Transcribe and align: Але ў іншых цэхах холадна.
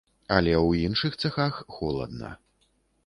Але 0.35 0.53
ў 0.59 0.87
іншых 0.87 1.19
цэхах 1.25 1.61
холадна. 1.77 2.31